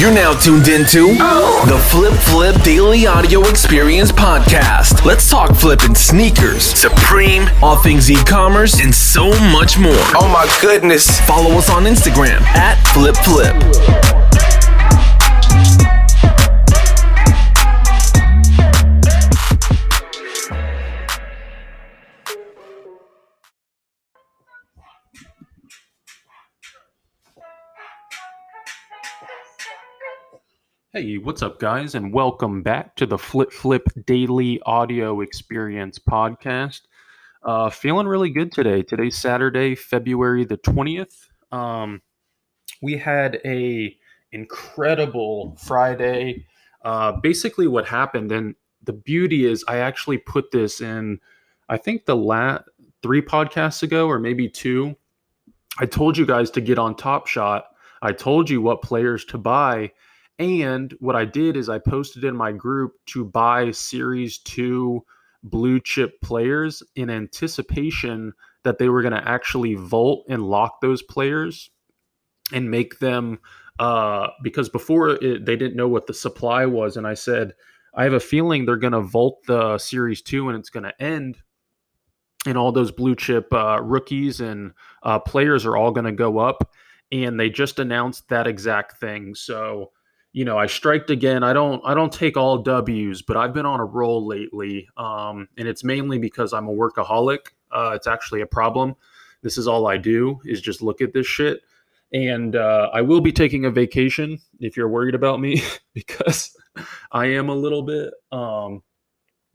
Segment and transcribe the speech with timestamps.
[0.00, 5.04] You're now tuned into the Flip Flip Daily Audio Experience Podcast.
[5.04, 9.92] Let's talk flipping sneakers, Supreme, all things e-commerce, and so much more.
[10.16, 11.20] Oh my goodness.
[11.26, 14.19] Follow us on Instagram at Flip Flip.
[30.92, 36.80] Hey, what's up, guys, and welcome back to the Flip Flip Daily Audio Experience Podcast.
[37.44, 38.82] Uh, feeling really good today.
[38.82, 41.30] Today's Saturday, February the twentieth.
[41.52, 42.02] Um,
[42.82, 43.96] we had a
[44.32, 46.44] incredible Friday.
[46.84, 51.20] Uh, basically, what happened, and the beauty is, I actually put this in.
[51.68, 52.64] I think the last
[53.00, 54.96] three podcasts ago, or maybe two.
[55.78, 57.66] I told you guys to get on Top Shot.
[58.02, 59.92] I told you what players to buy
[60.40, 65.04] and what I did is I posted in my group to buy Series 2
[65.42, 68.32] blue chip players in anticipation
[68.64, 71.68] that they were going to actually vault and lock those players
[72.54, 73.38] and make them
[73.78, 76.96] uh, because before it, they didn't know what the supply was.
[76.96, 77.52] And I said,
[77.94, 81.02] I have a feeling they're going to vault the Series 2 and it's going to
[81.02, 81.36] end.
[82.46, 86.38] And all those blue chip uh, rookies and uh, players are all going to go
[86.38, 86.72] up.
[87.12, 89.34] And they just announced that exact thing.
[89.34, 89.90] So,
[90.32, 91.42] you know, I striked again.
[91.42, 94.88] I don't I don't take all W's, but I've been on a roll lately.
[94.96, 97.48] Um, and it's mainly because I'm a workaholic.
[97.72, 98.94] Uh, it's actually a problem.
[99.42, 101.62] This is all I do is just look at this shit.
[102.12, 105.62] And uh, I will be taking a vacation if you're worried about me
[105.94, 106.56] because
[107.12, 108.12] I am a little bit.
[108.32, 108.82] Um,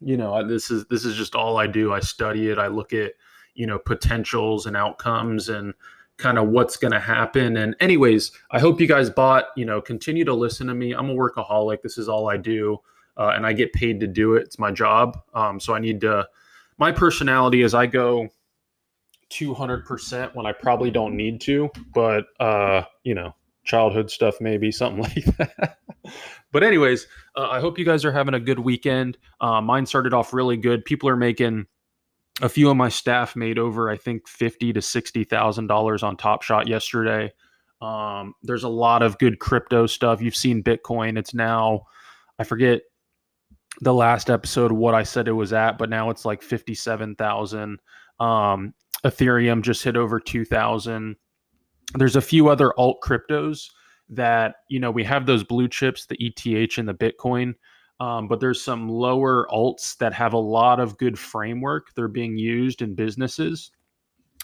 [0.00, 1.92] you know, this is this is just all I do.
[1.92, 2.58] I study it.
[2.58, 3.12] I look at
[3.54, 5.74] you know potentials and outcomes and
[6.20, 7.56] kind of what's going to happen.
[7.56, 10.92] And anyways, I hope you guys bought, you know, continue to listen to me.
[10.92, 11.82] I'm a workaholic.
[11.82, 12.78] This is all I do.
[13.16, 14.42] Uh, and I get paid to do it.
[14.42, 15.18] It's my job.
[15.34, 16.28] Um, so I need to,
[16.78, 18.28] my personality is I go
[19.30, 25.02] 200% when I probably don't need to, but, uh, you know, childhood stuff, maybe something
[25.16, 25.78] like that.
[26.52, 27.06] but anyways,
[27.36, 29.18] uh, I hope you guys are having a good weekend.
[29.40, 30.84] Uh, mine started off really good.
[30.84, 31.66] People are making
[32.40, 36.16] a few of my staff made over, I think, fifty to sixty thousand dollars on
[36.16, 37.32] Top Shot yesterday.
[37.80, 40.20] Um, there's a lot of good crypto stuff.
[40.20, 41.86] You've seen Bitcoin; it's now,
[42.38, 42.82] I forget
[43.80, 47.78] the last episode what I said it was at, but now it's like fifty-seven thousand.
[48.18, 48.74] Um,
[49.04, 51.16] Ethereum just hit over two thousand.
[51.94, 53.70] There's a few other alt cryptos
[54.10, 57.54] that you know we have those blue chips, the ETH and the Bitcoin.
[58.00, 61.94] Um, but there's some lower alts that have a lot of good framework.
[61.94, 63.70] They're being used in businesses.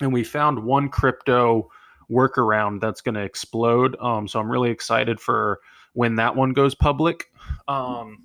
[0.02, 1.70] And we found one crypto
[2.10, 3.96] workaround that's going to explode.
[3.98, 5.60] Um, so I'm really excited for
[5.94, 7.32] when that one goes public.
[7.66, 8.24] Um,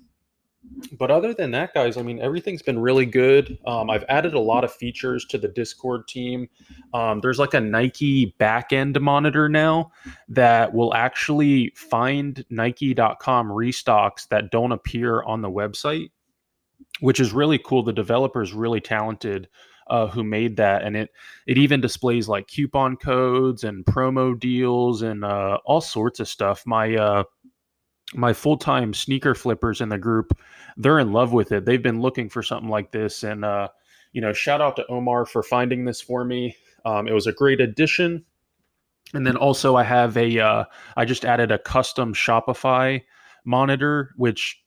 [0.98, 3.58] but other than that, guys, I mean, everything's been really good.
[3.66, 6.48] Um, I've added a lot of features to the Discord team.
[6.94, 9.92] Um, there's like a Nike backend monitor now
[10.28, 16.10] that will actually find Nike.com restocks that don't appear on the website,
[17.00, 17.82] which is really cool.
[17.82, 19.48] The developer is really talented.
[19.88, 21.10] Uh, who made that and it
[21.46, 26.62] it even displays like coupon codes and promo deals and uh, all sorts of stuff
[26.64, 27.24] my uh,
[28.14, 30.38] my full-time sneaker flippers in the group
[30.76, 31.64] they're in love with it.
[31.64, 33.68] They've been looking for something like this and uh,
[34.12, 36.56] you know shout out to omar for finding this for me.
[36.84, 38.24] Um, it was a great addition.
[39.14, 40.64] And then also i have a uh,
[40.96, 43.02] I just added a custom shopify
[43.44, 44.62] monitor which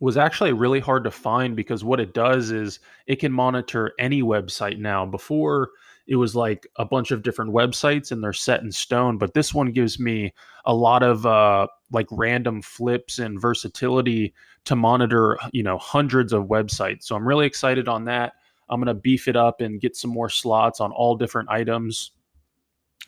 [0.00, 4.22] was actually really hard to find because what it does is it can monitor any
[4.22, 5.06] website now.
[5.06, 5.70] Before
[6.06, 9.54] it was like a bunch of different websites and they're set in stone but this
[9.54, 10.32] one gives me
[10.64, 14.34] a lot of uh, like random flips and versatility
[14.64, 17.04] to monitor you know hundreds of websites.
[17.04, 18.34] So i'm really excited on that.
[18.68, 22.12] I'm going to beef it up and get some more slots on all different items.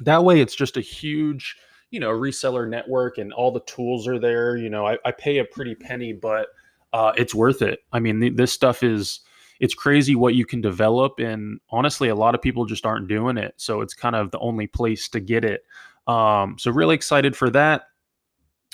[0.01, 1.57] That way it's just a huge
[1.91, 4.57] you know reseller network and all the tools are there.
[4.57, 6.49] You know i, I pay a pretty penny but
[6.93, 7.81] uh, it's worth it.
[7.93, 9.21] I mean th- this stuff is
[9.61, 13.37] it's crazy what you can develop and honestly a lot of people just aren't doing
[13.37, 15.65] it so it's kind of the only place to get it.
[16.07, 17.89] Um, so really excited for that.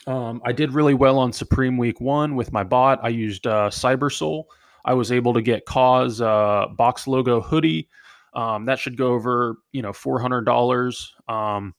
[0.07, 3.01] Um, i did really well on supreme week one with my bot.
[3.03, 4.45] I used uh, Cybersole
[4.85, 7.89] i was able to get KAWS uh, box logo hoodie.
[8.35, 11.75] Um, that should go over you know $400 um,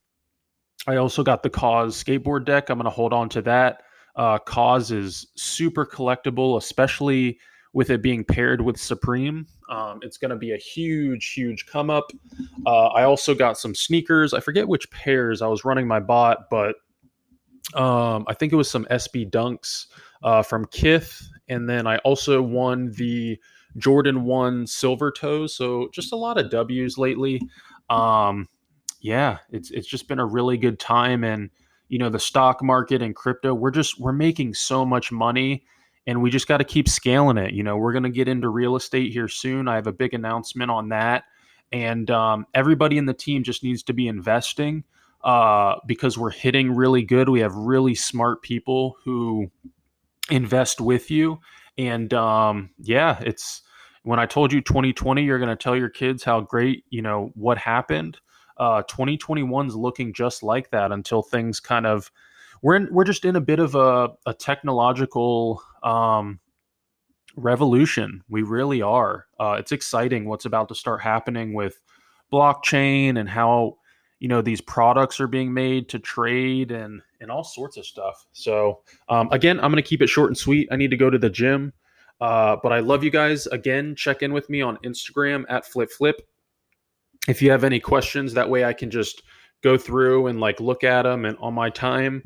[0.88, 2.69] i also got the KAWS skateboard deck.
[2.69, 3.83] I'm going to hold on to that.
[4.15, 7.39] Uh, KAWS is super collectible especially
[7.74, 9.48] with it being paired with Supreme.
[9.70, 12.12] Um, it's going to be a huge, huge come up.
[12.66, 14.34] Uh, I also got some sneakers.
[14.34, 16.75] I forget which pairs I was running my bot, but
[17.74, 19.88] Um, I think it was some SB dunks
[20.22, 23.40] uh, from Kith, and then I also won the
[23.78, 25.56] Jordan One Silver Toes.
[25.56, 27.42] So just a lot of W's lately.
[27.90, 28.48] Um,
[29.02, 31.50] yeah, it's it's just been a really good time, and
[31.88, 35.64] you know the stock market and crypto, we're just we're making so much money
[36.05, 37.53] and we just got to keep scaling it.
[37.53, 39.67] You know, we're going to get into real estate here soon.
[39.67, 41.23] I have a big announcement on that.
[41.71, 44.83] And um, everybody in the team just needs to be investing
[45.23, 47.29] uh, because we're hitting really good.
[47.29, 49.50] We have really smart people who
[50.29, 51.39] invest with you.
[51.77, 53.61] And um, yeah, it's
[54.03, 57.31] when I told you 2020, you're going to tell your kids how great, you know,
[57.35, 58.19] what happened.
[58.57, 62.11] Uh, 2021's looking just like that until things kind of
[62.63, 66.39] we're in, we're just in a bit of a, a technological um,
[67.36, 68.24] revolution.
[68.30, 69.27] We really are.
[69.39, 71.80] Uh, it's exciting what's about to start happening with
[72.31, 73.77] blockchain and how
[74.19, 78.25] you know these products are being made to trade and and all sorts of stuff.
[78.31, 78.80] So
[79.10, 80.69] um, again, I'm going to keep it short and sweet.
[80.71, 81.74] I need to go to the gym,
[82.21, 83.45] uh, but I love you guys.
[83.48, 86.21] Again, check in with me on Instagram at flip flip.
[87.27, 89.21] If you have any questions, that way I can just
[89.63, 92.24] go through and like look at them and on my time.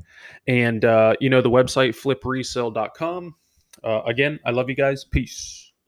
[0.48, 3.36] And, uh, you know, the website flipresale.com.
[3.84, 5.06] Uh, again, I love you guys.
[5.06, 5.67] Peace.